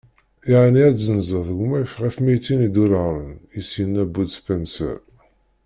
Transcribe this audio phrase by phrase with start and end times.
[0.49, 3.31] Yeɛni ad tezzenzeḍ gma-k ɣef mitin idularen?
[3.59, 4.97] i s-yenna Bud Spencer.